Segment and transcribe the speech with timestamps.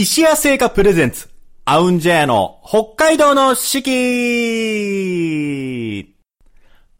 [0.00, 1.28] 石屋製菓プレゼンツ、
[1.64, 3.90] アウンジェアの北海道の四季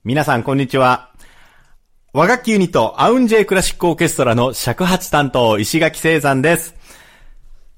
[0.02, 1.12] 皆さんこんにちは。
[2.12, 6.74] 和楽器ユニット、アウンジェイクラシックオーケストラの尺八担当、石垣聖山です。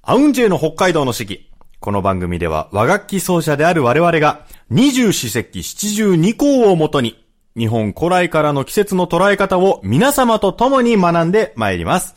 [0.00, 1.50] アウンジェイの北海道の四季。
[1.80, 7.22] この番組では和楽器奏者である我々が二十四節気七十二項をもとに
[7.58, 12.14] 日本古来からの季節の捉え方を皆様と共に学んでまいります。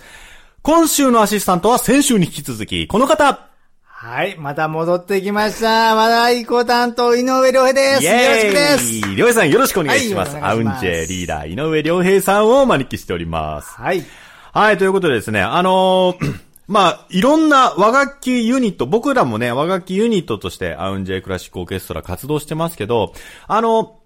[0.66, 3.50] 今週のアシスタントは先週に引き続き、この方
[3.84, 5.94] はい、また戻ってきました。
[5.94, 8.04] まだいこ担当、井上良平です。
[8.06, 9.10] よろしくです。
[9.10, 10.36] 良平さんよろしくお願いします。
[10.36, 13.72] はい、アウンジェリーダー、井上良平さんをお招きしております。
[13.72, 14.06] はい。
[14.54, 23.12] はい、ということでですね、あのー まあ、いろんな和楽器ユニット、僕らもね、和楽器ユニットとしてアウンジェイクラシックオーケストラ活動してますけど、
[23.48, 24.00] あの、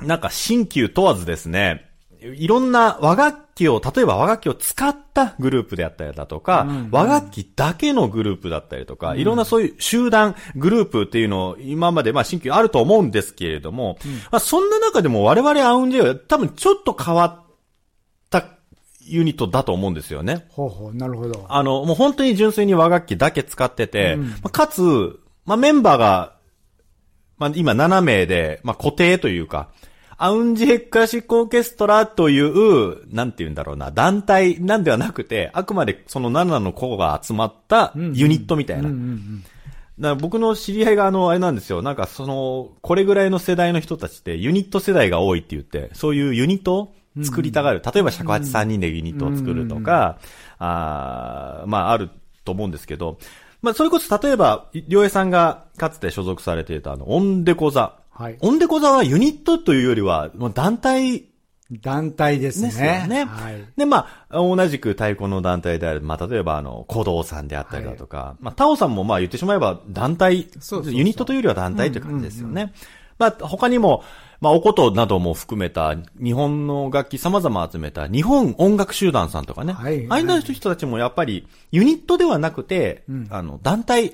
[0.00, 1.87] なんか新旧問わずですね、
[2.20, 17.42] いろんな和楽器を、例えば和楽器を使ったグループであったりだとか、うんうん、和楽器だけのグループだったりとか、うん、いろんなそういう集団、グループっていうのを今までまあ新旧あると思うんですけれども、うん、まあそんな中でも我々アウンジェイは多分ちょっと変わっ
[18.30, 18.44] た
[19.00, 20.46] ユニットだと思うんですよね。
[20.50, 21.46] ほうほう、なるほど。
[21.48, 26.36] あの、もう本当に純粋に和楽器だけ使ってて、うん、まあ、かつ、まあメンバーが、
[27.38, 29.70] まあ今7名で、まあ固定というか、
[30.20, 38.88] アウンジェクラシックオーケストラという、なんて言うんだろうな、団体なんではなくて、あくまでその7の子が集まったユニットみたいな。
[38.88, 38.98] だか
[40.00, 41.82] ら僕の知り合いがあの、あれなんですよ。
[41.82, 47.80] なんかその、これぐらいの世代の人たちってユニット世代が多いって言って、そういうユニットを作りたがる。
[47.84, 50.18] 例えば尺八3人でユニットを作るとか、
[50.58, 52.10] あまあある
[52.44, 53.18] と思うんですけど、
[53.62, 57.94] まあそれこそ例えば、りょうえさんがかつて所属されていたあの、オンデコザ。
[58.18, 58.38] はい。
[58.40, 61.28] オンデコザはユニットというよりは、もう団体
[61.70, 62.68] 団体ですね。
[62.68, 63.24] ですよね。
[63.26, 63.64] はい。
[63.76, 72.52] で、まあ、同じく太鼓の団体である、まあ、例えば、あの、鼓動さんであったりだとか、はい、まあ、タオさんも、まあ、言ってしまえば、団体そうユニットというよりは団体という感じですよね。
[72.52, 72.72] うんうんうん、
[73.18, 74.02] まあ、他にも、
[74.40, 79.72] まあ、おことなども含めた、日本の楽器様々集めた、日本音楽集団さんとかね。
[79.72, 80.22] はい、はい。
[80.22, 84.12] ああいう人たちもやっぱり、ユニットではなくて、うん、あの、団体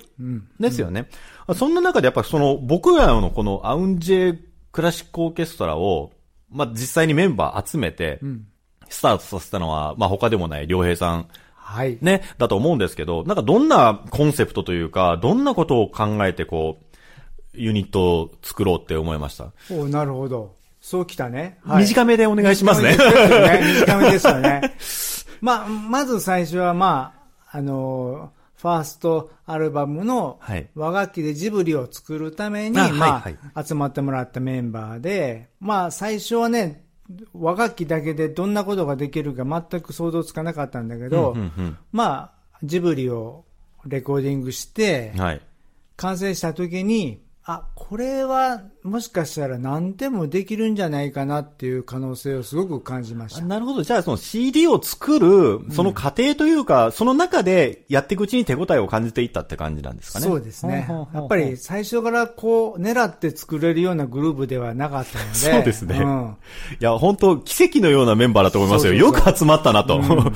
[0.59, 1.01] ですよね。
[1.01, 1.07] うん
[1.53, 4.39] そんな中でやっぱその、僕らのこのアウンジェ
[4.73, 6.13] クラシックオーケストラを、
[6.51, 8.19] まあ、実際にメンバー集めて、
[8.89, 11.29] スタートさせたのは、まあ、他でもない良平さん。
[11.55, 11.99] はい。
[12.01, 16.94] ね、だと思うんですけど、なんかどんなコンセプトというか、どんなことを考えてこう、
[17.55, 19.53] ユニットを作ろうって思いました。
[19.71, 20.55] おなるほど。
[20.81, 21.59] そうきたね。
[21.65, 22.97] はい、短めでお願いしますね。
[22.97, 24.77] 短めですよね。
[25.41, 27.15] まあ、まず最初はま
[27.53, 30.41] あ、あのーファーストアルバムの
[30.75, 33.23] 和楽器でジブリを作るために、ま
[33.55, 36.83] あ、集まってもらったメンバーで、まあ、最初はね、
[37.35, 41.37] 和楽器だけでどんなことができるか全く想像つかなかったんだけど、
[41.93, 43.45] まあ、ジブリを
[43.85, 45.13] レコーディングして、
[45.97, 53.43] 完成した時に、あ、これはもしかしたら何でもできるんじゃないかなっていう可能性をすごく感じました。
[53.43, 53.83] なるほど。
[53.83, 60.27] じゃあその CD を作る、その過程というか、うん、その中でやっていくうちに手応えを感じていったって感じなんですかね。
[60.27, 60.87] そうですね。
[60.89, 65.35] やっぱり最初からこう狙って作れるようなグループではなかったので。
[65.35, 65.99] そうですね。
[65.99, 66.37] うん、
[66.81, 68.93] いや、本当奇跡のようなメンバーだと思いますよ。
[68.93, 69.99] そうそうそうよく集まったなと。
[69.99, 70.33] うん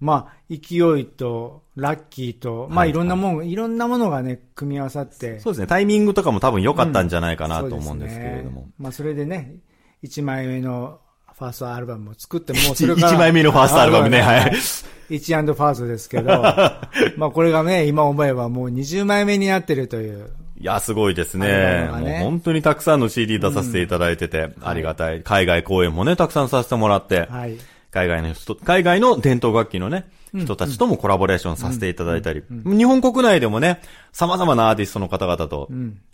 [0.00, 5.40] まあ、勢いと、ラッキーと、まあ、いろんなもん、はい、いろんなものがね、組み合わさって。
[5.40, 5.66] そうですね。
[5.66, 8.62] タイミングとかも多分良かったんじゃないかな、と思うんですけれども。
[8.62, 9.56] ね、まあ、それでね、
[10.02, 11.00] 1枚目の
[11.38, 13.12] ファーストアルバムを作って、 もうそれから。
[13.12, 14.52] 1枚目のファーストアルバムね、はい。
[15.10, 16.42] 1ファーストですけど、
[17.16, 20.30] まあこれがね、今思えばもう20枚目になってるという。
[20.60, 21.46] いや、すごいですね。
[21.46, 25.22] ねもう本当にたくさんの CD 出させていただいてて、うん、ありがたい。
[25.22, 27.56] 海外公演もね、たくさんさせてもらって、はい、
[27.90, 33.80] 海外の人、海外の伝統楽器のね、人たちともコラボレーションさせていただいたり、日本国内でもね、
[34.12, 35.70] 様々なアーティストの方々と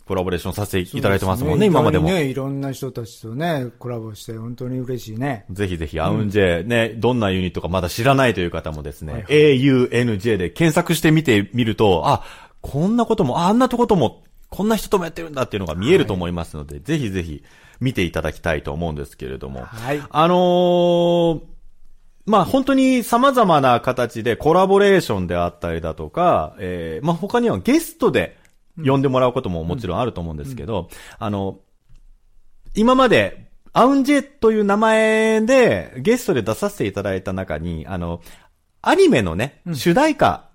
[0.07, 2.07] コラボレーションさせていただいてますもんね、ね今までも。
[2.07, 5.45] ね、いろんな人たちとね、コラボして本当に嬉しいね。
[5.51, 12.23] ぜひぜひ、アウンジェ、ね、どんなユニットかまだ知らないという方もですね、はいはい、AUNJ で検索してみてみると、あ、
[12.61, 17.43] こんなことも、あんなとことも、こんな人ともやってるんだっていうのが見えると思いますので、はい、ぜひぜひ
[17.81, 19.65] 見ていただきたいと思うんですけれども。
[19.65, 20.01] はい。
[20.09, 21.54] あのー
[22.25, 28.37] まあ本当に様々な形でコラボレーションであったりだとか、えー、まあ他にはゲストで
[28.83, 30.85] 呼んでもらうことももちろんあると思うんですけど、うん。
[30.85, 30.89] うん、
[31.19, 31.59] あの、
[32.73, 38.21] 今までアウンジェという名前でゲストで出させていただいた中に、あの、
[38.81, 40.49] アニメのね、うん、主題歌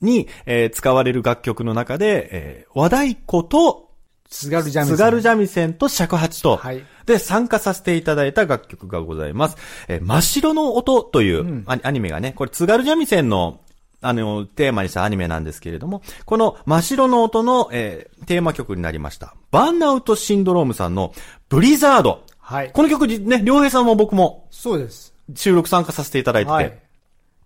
[0.00, 3.87] に、えー、使われる楽曲の中で、えー、和太鼓と
[4.28, 4.96] 津軽三味線。
[4.96, 9.56] 津軽三味線と尺八と、はい、で、参加させていただいた楽曲がございます。
[9.88, 13.60] えー、真っ白の音という、うん、アニメがね、これ津軽三味線の
[14.00, 19.34] あの、テーマにしたアニメなんですけれども、この真っ白の音の、えー、テーマ曲になりました。
[19.50, 21.12] バーンアウトシンドロームさんの
[21.48, 22.22] ブリザード。
[22.38, 22.70] はい。
[22.72, 24.46] この曲ね、良平さんも僕も。
[24.50, 25.12] そうです。
[25.34, 26.52] 収録参加させていただいてて。
[26.52, 26.80] はい、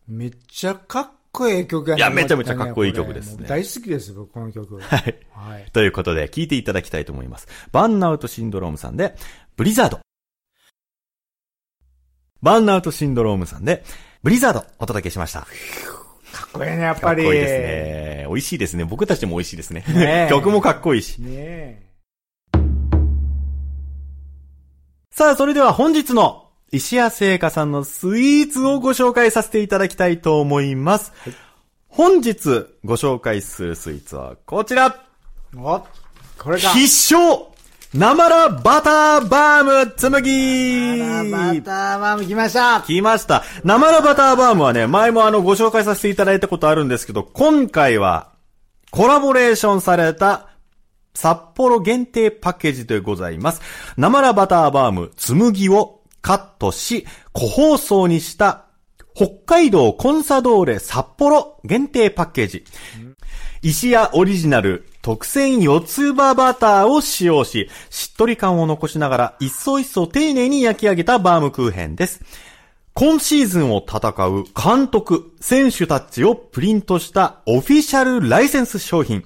[0.08, 2.00] めっちゃかっこいい曲やね。
[2.00, 3.49] いや、めちゃめちゃかっこいい曲ですね。
[3.49, 4.79] 大好きです、僕、この曲。
[4.81, 5.19] はい。
[5.31, 5.70] はい。
[5.73, 7.49] ということで、聴いていただきたいと思います。
[7.73, 9.17] バーンアウトシンドロームさんで、
[9.56, 10.00] ブリザード。
[12.43, 13.82] バーンアウトシンドロームさんで、
[14.23, 15.40] ブリザードお届けしました。
[15.40, 17.23] かっこいいね、やっぱり。
[17.23, 18.26] かっこいいですね。
[18.28, 18.85] 美味しいですね。
[18.85, 19.85] 僕たちも美味しいですね。
[19.88, 21.19] ね 曲もかっこいいし。
[21.19, 21.93] ね
[25.11, 26.42] さあ、それでは本日の
[26.73, 31.13] 石屋製菓さんのスイーツをご紹介させていただきたいと思います。
[31.19, 31.35] はい、
[31.89, 35.05] 本日ご紹介するスイーツはこちら。
[35.55, 35.83] お、
[36.39, 36.71] これが。
[36.71, 37.53] 必勝
[37.93, 40.23] 生らバターバーム紬
[40.97, 43.45] 生バターバーム来ました来ました。
[43.65, 48.33] 生らバターバームはね、前もあのご紹介させていただいたことあるんですけど、今回は
[48.91, 50.49] コラボレーションされた
[51.13, 53.61] 札幌限定パッケージでございます。
[53.99, 58.65] 生らバターバーム紬をカットし、個包装にした
[59.15, 62.65] 北海道コンサドーレ札幌限定パッケージ。
[63.61, 72.21] 石屋オリジナル特選四つ葉バターを使用し、しっとり感を残しながら一層一層丁寧に焼き上げたバームクーヘンです。
[72.95, 79.25] 今シーズンを戦う監督、選手たちをプリントしたオフィシャルライセンス商品。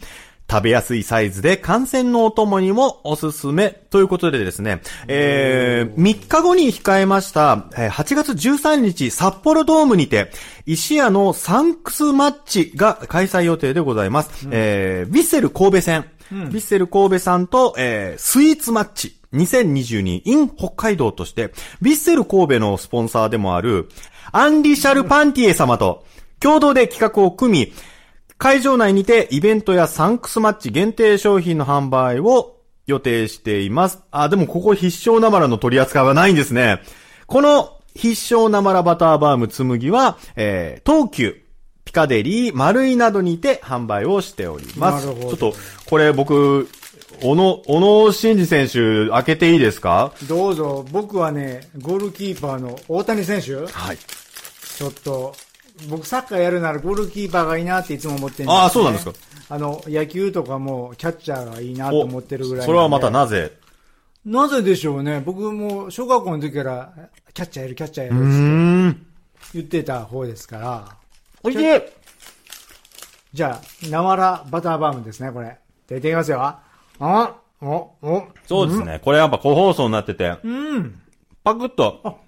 [0.49, 10.31] 食べやすいサイズで感染のお供にもおすすめということでですね、えー、3日後に控えました、8月13日札幌ドームにて、
[10.65, 14.47] 石屋のサンクスマッチが開催予定でございます。
[14.47, 19.17] うん、えー、ヴィッセル神戸戦、うん、ヴィッセル神戸さんと、えー、スイーツマッチ。
[19.33, 21.49] 2022 in 北海道として、
[21.83, 23.89] ヴィッセル神戸のスポンサーでもある、
[24.33, 26.05] アンリシャルパンティエ様と
[26.41, 27.73] 共同で企画を組み、
[28.39, 32.57] 会場内にてイベントやサンクスマッチ限定商品の販売を
[32.87, 34.01] 予定しています。
[34.11, 36.83] あ、でもここ必勝なまらの取り扱いはないんですね。
[37.27, 41.41] この必勝なまらバターバーム紬は、えー、東急、
[41.85, 45.07] ピカデリー、丸いなどにて販売をしております。
[45.07, 45.55] ちょっと、
[45.87, 46.69] これ僕、
[47.23, 50.13] 小野、小野伸二選手、開けていいですか？
[50.29, 50.85] どうぞ。
[50.93, 53.97] 僕はね、ゴールキーパーの大谷選手はい。
[53.97, 55.35] ちょっと、
[55.89, 59.13] 僕サッカーやるならゴールキーパーがいいなっていつも思ってるんです、ね、ああ、そうなんですか。
[59.49, 62.67] あの、野球とかもキャッチャーがいいなと思ってるぐらい。
[62.67, 63.53] それはまたなぜ？
[64.25, 65.23] なぜでしょうね。
[65.25, 66.93] 僕も小学校の時から
[67.33, 69.01] キャッチャーやる、キャッチャーやるって
[69.55, 70.97] 言ってた方ですから。
[71.43, 71.61] おいしい
[73.33, 75.59] じゃあ、なわらバターバームですね、これ。
[75.87, 76.41] 出てきますよ。
[76.43, 78.27] あお、お。
[78.47, 78.95] そうですね。
[78.95, 80.37] うん、これやっぱ個包装になってて。
[80.43, 81.01] うん。
[81.45, 82.19] パクッと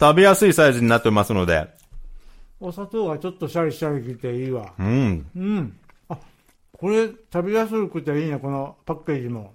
[0.00, 1.68] 食べやすいサイズになってますので。
[2.64, 4.72] お砂糖がちょっとシャリシャリきていいわ。
[4.78, 5.26] うん。
[5.36, 5.76] うん。
[6.08, 6.16] あ、
[6.72, 9.54] これ食べやすくていいね、このパッケージも。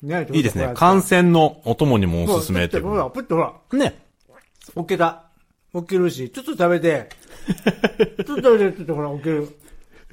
[0.00, 0.72] ね、いいですね。
[0.74, 2.80] 感染のお供にもおすすめって。
[2.80, 3.78] ほら、プッとほら。
[3.78, 4.00] ね。
[4.74, 5.24] おけた。
[5.74, 7.10] おけるし、ちょっと食べて。
[8.24, 9.48] ちょっと食べて、ちょっとほら、おける。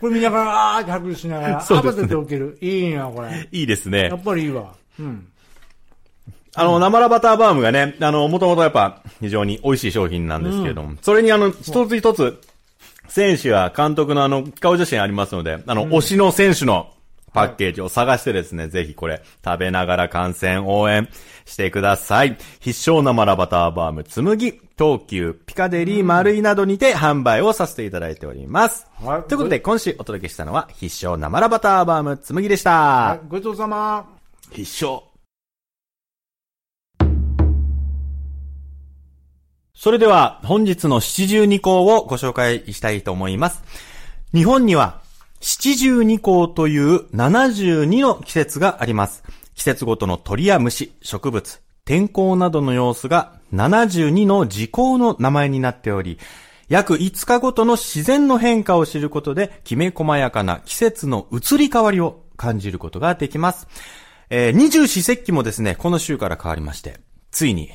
[0.01, 2.03] これ見ながら、あーって拍手しながら、そうですね。
[2.03, 2.57] てておける。
[2.59, 3.47] いいんや、これ。
[3.53, 4.09] いいですね。
[4.09, 4.75] やっぱりいいわ。
[4.99, 5.27] うん。
[6.55, 12.41] あの、生ラバターバームがね、あの、もともとやっぱ非常に美味しい商品なんですけれども、うん、それにあの、一つ一つ、
[13.07, 16.91] 選手や監督のあの、顔写真ありますので、あの、うん、推しの選手の
[17.33, 21.09] パッケージを探してですね、はい、ぜひこれ、食べながら観戦応援
[21.45, 22.37] してください。
[22.61, 28.87] 必勝生ラバターバーム紬、東急、ピカデリー、丸いなどにて販売をさせていただいております。
[29.03, 32.71] はい、ということで、今週お届けしたのは、必勝生ラバターバーム紬でした。
[32.71, 34.05] はい、ごちそうさま。
[34.51, 35.14] 必勝。
[39.75, 43.61] それでは本日の七十二項をご紹介したいと思います。
[44.33, 45.01] 日本には
[45.41, 49.23] 七十二項という72の季節があります。
[49.53, 56.19] 季節ごとの鳥や虫、植物、天候などの様子が72の時効の名前になっており、
[56.69, 63.67] 約5日ごとの自然の変化を知ることで、きめ細やかな季節の移り変わりを感じることができます。
[64.29, 67.69] えー、二十四節気もですね、この週から変わりまして、ついに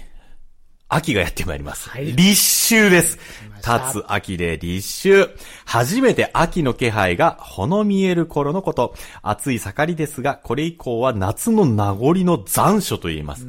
[0.90, 1.88] 秋がやってまいります。
[1.88, 2.32] はい、立
[2.74, 3.18] 秋です。
[3.58, 5.30] 立つ秋で立秋。
[5.64, 8.94] 初めて秋の気配がほの見える頃のこと。
[9.22, 13.46] 暑い盛りですが、これ以降は夏の名残の残暑と言います。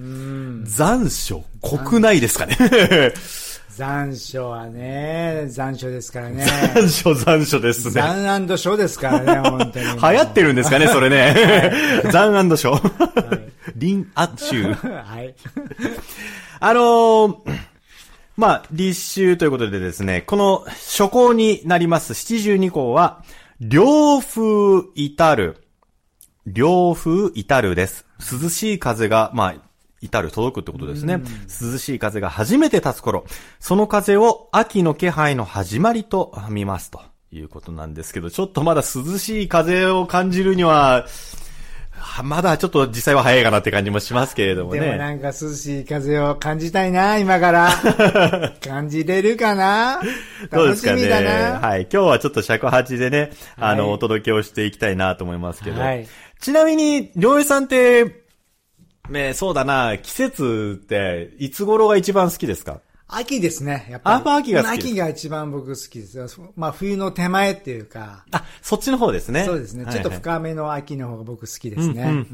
[0.66, 2.56] 残暑、国内ですかね。
[3.76, 6.46] 残暑はね、残暑ですからね。
[6.76, 7.94] 残暑、残暑ですね。
[7.94, 9.86] 残暑ですからね、本当に。
[9.86, 11.72] 流行ってるんですかね、それね。
[12.12, 12.80] 残暑。
[13.80, 14.74] 林アチュ
[15.04, 15.36] はい。
[16.60, 17.60] あのー、
[18.38, 19.00] まあ、立
[19.32, 23.24] 秋ということでですね、この初項になります七十二項は、
[23.60, 25.64] 涼風至る。
[26.48, 28.06] 涼風至るです。
[28.42, 29.56] 涼しい風が、まあ、
[30.02, 31.22] 至る届くってことですね。
[31.62, 33.26] 涼しい風が初めて立つ頃、
[33.60, 37.02] その風を秋の気配の始まりと見ますと
[37.32, 41.06] いうことなんですけど、ちょっとまだ涼しい風を感じるには、
[42.24, 44.80] まだちょっと実際は早いかなって感じもしますけれどもね。
[44.80, 47.70] でもなんか涼しい風を感じたいな、今から。
[48.64, 50.02] 感じれるかな？
[50.50, 51.60] 楽しみだな。
[51.60, 51.82] はい。
[51.92, 55.82] 今日はちょっと尺八でね、あの、はい、お届けをしていきたいなと思いますけど。
[55.82, 56.08] はい。
[56.40, 58.22] ちなみに、りょうえさんって、
[59.10, 62.80] ねそうだな、季節って、いつ頃が一番好きですか？
[63.14, 64.30] 秋ですね、やっぱり。
[64.32, 66.28] あ、秋が好き秋が一番僕好きですよ。
[66.56, 68.26] まあ冬の手前っていうか。
[68.32, 69.44] あ、そっちの方ですね。
[69.46, 69.86] そうですね。
[69.92, 72.26] ちょっと深めの秋の方が僕好きですね。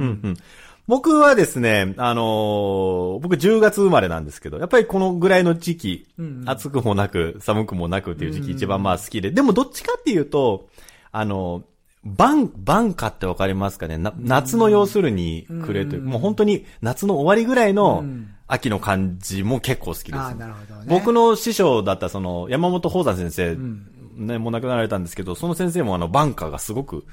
[0.88, 10.70] 僕はですね、あのー、僕10月生まれなんですけど、やっぱりこのぐらいの時期、うんうん、暑くもなく、寒くもなくっていう時期一番まあ好きで、でもどっちかっていうと、
[11.12, 11.64] あのー、
[12.06, 13.98] バン、バンカってわかりますかね？
[14.20, 18.06] 夏の要するにくれという、もう本当に夏の終わりぐらいの
[18.48, 20.16] 秋の感じも結構好きです。
[20.18, 20.86] あなるほどね。
[20.88, 27.06] 僕の師匠だったその山本宝山先生、うん、ね、もう亡くなられたんですけど、その先生もあのバンカがすごく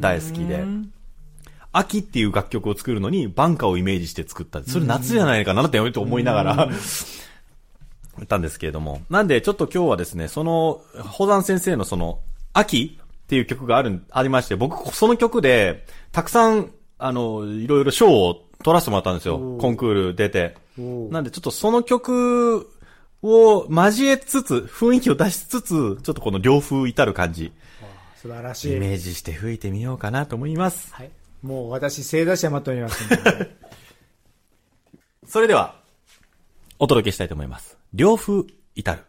[0.00, 0.64] 大好きで、
[1.72, 4.62] 秋っていう楽曲を作るのにバンカをイメージして作った。
[4.62, 6.68] それ夏じゃないかなって思いながら、
[8.28, 9.02] たんですけれども。
[9.10, 12.20] なんでちょっと今日はですね、その、宝山先生のその、
[12.54, 19.58] 秋っていう曲がある、ありまして、僕、その曲で、たくさん、あの、いろいろ賞を取らせてもらったんですよ。
[19.60, 20.54] コンクール出て。
[20.78, 22.70] なんで、ちょっとその曲
[23.22, 27.52] を交えつつ、雰囲気を出しつつ、ちょっとこの両風至る感じ。
[28.16, 28.76] 素晴らしい。
[28.76, 30.92] イメージして吹いてみようかなと思います。
[30.94, 31.10] はい。
[31.42, 33.04] もう私、正座者まといます、
[35.26, 35.80] それでは、
[36.78, 37.78] お届けしたいと思います。
[37.94, 39.02] 両風至る。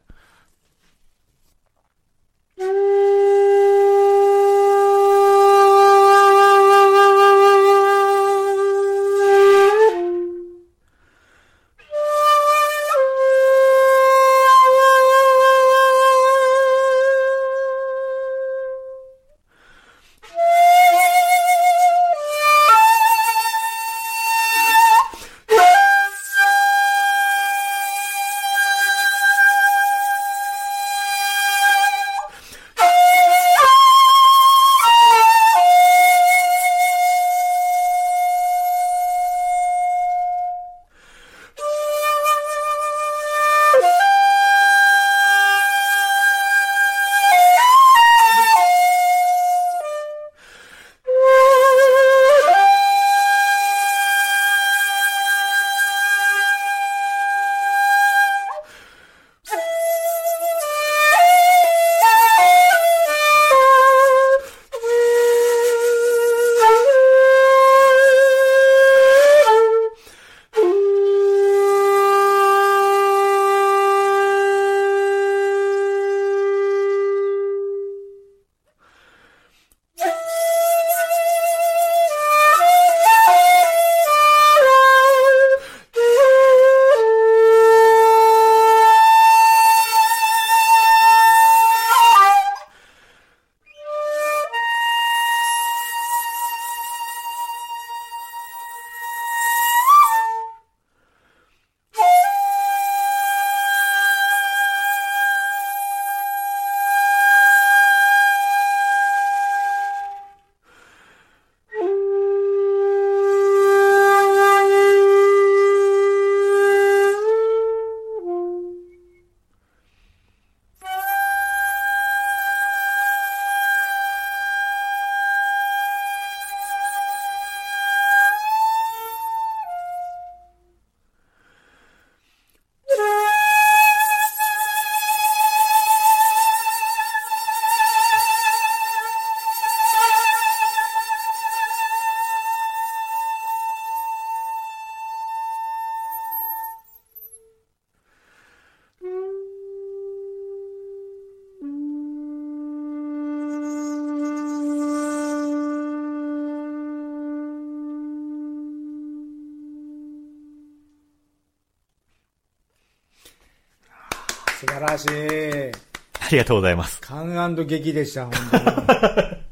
[164.77, 165.71] 晴らしい。
[166.19, 167.01] ありがとうございます。
[167.01, 168.63] 勘劇でした、本当に。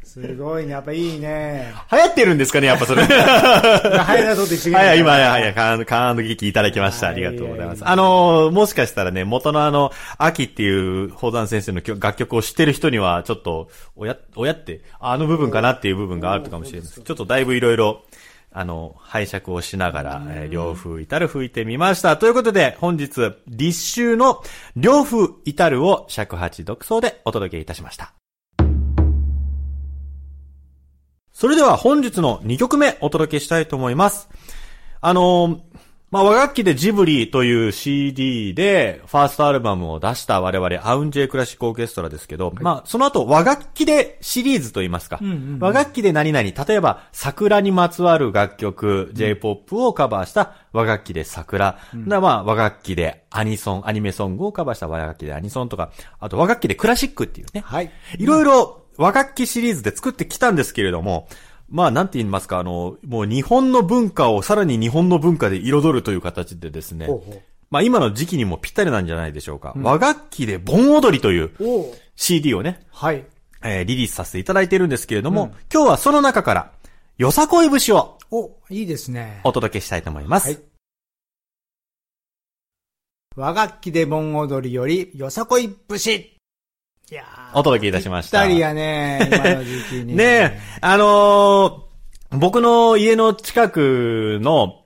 [0.03, 0.71] 素 すごいね。
[0.71, 1.73] やっぱいいね。
[1.91, 3.01] 流行ってるんですかね、やっぱそれ。
[3.01, 7.07] 流行らそうと一 はい、今、はい、カーン、カーン聞きいただきました。
[7.07, 7.87] ありがとうございます。
[7.87, 17.01] あの、もしかしたらね、元のあの、秋っていう宝山先生の楽曲を知ってる人には、ちょっと、おや、おやって、あの部分かなっていう部分があるかもしれないです。
[17.01, 18.03] ちょっとだいぶいろいろ、
[18.57, 22.15] あの、拝借をしながら、えー、両風至る吹いてみました。
[22.15, 24.41] ということで、本日、立秋の
[24.77, 28.13] 両風至るを尺八独奏でお届けいたしました。
[31.33, 34.29] それでは本日の2曲目お届けしたいと思います。
[35.01, 35.59] あの
[36.15, 55.91] まあ、和楽器でジブリという CD で、ファーストアルバムを出した我々、アウンジェイクラシックオーケストラですけど、はい、まあ、その後、和楽器でシリーズと言いますか、うんうんうん、和楽器で何々、例えば、桜にまつわる楽曲、J-POP をカバーした和楽器で桜、うん、まあ、和楽器でアニソン、アニメソングをカバーした和楽器でアニソンとか、
[56.21, 57.91] あと和楽器でクラシックっていうね、はい。
[58.17, 61.27] いろいろ和楽器シリーズで作ってきたんですけれども、
[61.69, 67.41] まあ、なんて言いますか、あの、もう日本の文化をさらに日本の文化で彩るという形でですね、ほうほう
[67.71, 69.73] まあ今の時期にもぴったりなんじゃないでしょうか。
[69.75, 71.51] うん、和楽器で盆踊りという
[72.15, 73.25] CD をね、はい。
[73.63, 76.71] えー、リリースさせていただいているんですけれども、うん、今日はその中から、
[77.17, 79.41] よさこい節を、お、いいですね。
[79.43, 80.49] お届けしたいと思います。
[80.49, 80.59] はい。
[83.35, 86.34] 和楽器で盆踊りより、よさこい節。
[87.11, 88.39] いやお届けいたしました。
[88.39, 90.15] ぴったりやね、今の時期に。
[90.17, 94.81] ねあのー、僕の家の近くの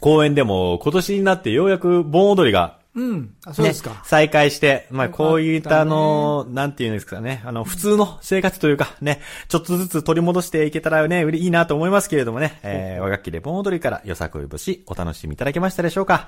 [0.00, 3.34] 公園でも今年になってようやく盆踊りがうん。
[3.44, 3.90] あ、そうですか。
[3.90, 16.26] ね、再開して、まあ、こういったあの、なんていうんですかね、あの、普通の生活というか、ね、ちょっとずつ取り戻していけたらね、いいなと思いますけれどもね、えー、和楽器で盆踊りからよさこい節お楽しみいただけましたでしょうか。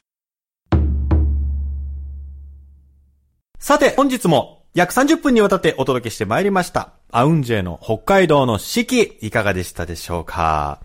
[3.58, 6.92] さて、本日も約30分にわたってお届けしてまいりました。
[7.10, 10.80] アウンジェの北海道の四季、いかがでしたでしょうか？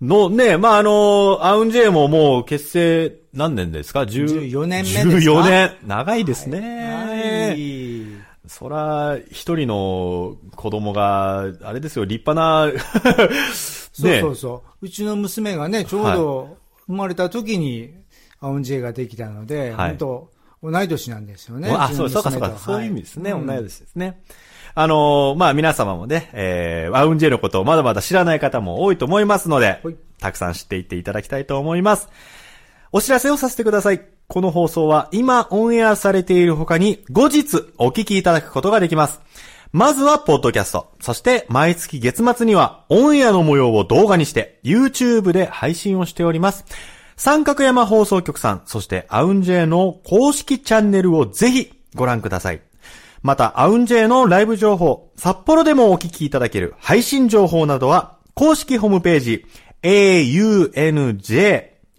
[0.00, 5.76] の、ね、まあ、あの、アウンジェももう結成何年ですか ?14 年目ですか ?14 年。
[5.86, 6.60] 長いですね。
[7.50, 8.30] はい。
[8.48, 12.72] そら、一人の子供が、あれですよ、立派な
[13.92, 14.86] そうそうそう。
[14.86, 16.56] うちの娘がね、ちょうど
[16.86, 17.92] 生まれた時に
[18.40, 20.29] アウンジェができたので、はい、本当
[20.62, 21.70] 同い年なんですよね。
[21.70, 23.30] あ、そう、そうかそうか、そういう意味ですね。
[23.30, 24.22] 同い年ですね。
[24.74, 29.82] あのー、まあ、皆様もね、えー、ワウンジェのことをまだまだ知らない方も多いと思いますので、
[30.20, 32.08] たくさん知っていっていただきたいと思います。
[32.92, 34.02] お知らせをさせてください。
[34.28, 39.20] この放送は今オンエアされている他に後日お聞きいただくことができます。
[39.72, 40.92] まずは、ポッドキャスト。
[41.00, 46.64] そして、毎月月末には、オンエアの模様を動画にして、YouTube で配信をしております。
[47.20, 52.62] 三角山放送局さん、そしてアウンジェイの公式チャンネルをぜひご覧ください。
[53.20, 59.44] また、アウンジェイのライブ情報、札幌でもお聞きいただける配信情報などは、公式ホームページ、
[59.82, 60.72] aunj、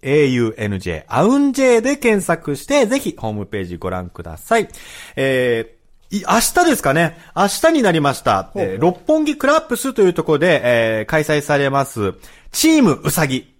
[0.02, 4.66] aunj、アウンジェイで検索して、ぜひホームページご覧ください。
[5.14, 5.82] えー
[6.12, 7.16] 明日ですかね。
[7.34, 8.52] 明日になりました。
[8.54, 12.12] えー、六本木クラップスというところで、えー、開催されます、
[12.50, 13.51] チームうさぎ。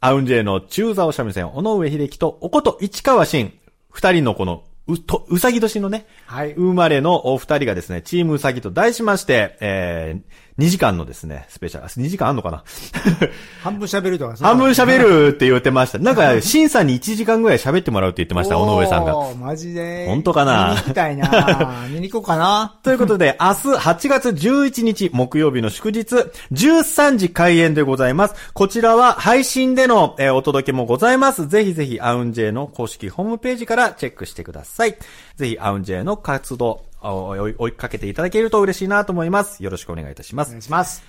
[0.00, 3.58] アウンジェイの中座お三味線、尾上秀樹と、おこと市川新、
[3.90, 6.52] 二人のこの、う、と、うさぎ年のね、はい。
[6.52, 12.64] 生まれのお二人がですね、チームうさぎと題しまして、えー、2時間のですね、スペシャル、2時間あんのかな？
[13.62, 15.98] 半分喋るとか半分喋るって言ってました。
[15.98, 19.14] なんか、審査に1時間ぐらい喋ってもらうって言ってました、尾上さんが。
[19.34, 20.68] マジで本当かな？
[20.68, 26.14] 見に行きたいな 見に行こうかなということで、明日8月11日木曜日の祝日、
[26.52, 28.34] 13時開演でございます。
[28.54, 31.46] こちらは配信での、えー、お届けもございます。
[31.48, 34.96] ぜひぜひ、アウンジェイの公式ホームページからチェックしてください。
[35.36, 39.62] ぜひ、アウンジェイの活動、追いかけていただけると嬉しいなと思います。
[39.62, 40.48] よろしくお願いいたします。
[40.48, 41.02] お願いします。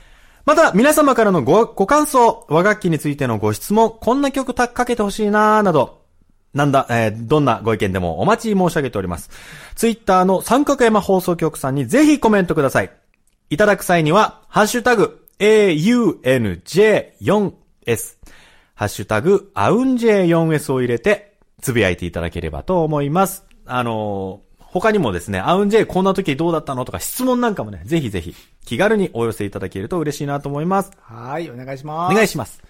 [0.46, 6.02] また、皆様からのご、ご感想、和楽器についてのご質問、こんな曲たかけてほしいななど、
[6.54, 9.30] なんだ、えー、どんなご意見でもお待ち申し上げております。
[9.76, 12.92] ツイッターの三角山放送局さんにぜひコメントください。
[13.50, 18.18] いただく際には、ハッシュタグ、aunj4s、
[18.74, 23.46] ハッシュタグ、アウンジェ 4s を入れて、つぶやいていただければと思います。
[23.66, 24.42] あの
[24.80, 28.36] 他にもですね、アウンジェイこんな時どうだったのとか質問なんかもね、ぜひぜひ
[28.66, 30.92] 気軽にお寄せいただけると嬉しいなと思います。
[31.02, 32.12] はい、お願いします。
[32.14, 32.62] お願いします。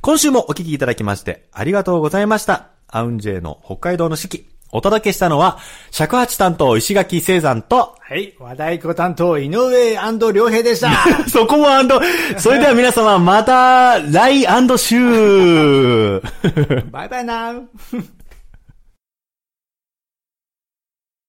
[0.00, 2.68] 今週もお聞きいただきましてありがとうございました。
[2.88, 4.48] アウンジェイの北海道の四季。
[4.72, 5.58] お届けしたのは、
[5.90, 10.90] 尺八担当石垣聖山と、はい、和太鼓担当井上良平でした。
[11.30, 12.00] そこもアンド、
[12.36, 14.44] それでは皆様また来
[14.76, 16.20] 週
[16.90, 17.54] バイバイな